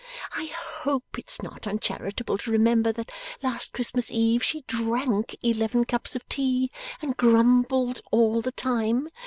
[0.31, 0.51] I
[0.81, 3.11] HOPE it's not uncharitable to remember that
[3.43, 6.71] last Christmas Eve she drank eleven cups of tea,
[7.03, 9.09] and grumbled all the time.